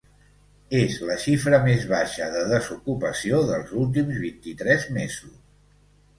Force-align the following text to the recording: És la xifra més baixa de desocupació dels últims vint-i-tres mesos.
És 0.77 0.95
la 1.09 1.17
xifra 1.25 1.59
més 1.67 1.85
baixa 1.91 2.31
de 2.37 2.41
desocupació 2.53 3.43
dels 3.51 3.75
últims 3.83 4.19
vint-i-tres 4.27 4.91
mesos. 4.99 5.39